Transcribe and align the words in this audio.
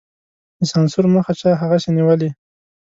د 0.59 0.61
سانسور 0.71 1.05
مخه 1.15 1.33
چا 1.39 1.49
هغسې 1.61 1.89
نېولې. 1.95 2.29